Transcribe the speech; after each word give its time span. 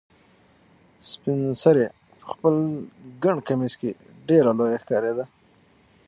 سپین 1.09 1.41
سرې 1.61 1.85
په 2.19 2.25
خپل 2.31 2.55
ګڼ 3.23 3.35
کمیس 3.47 3.73
کې 3.81 3.89
ډېره 4.27 4.51
لویه 4.57 4.79
ښکارېده. 4.83 5.25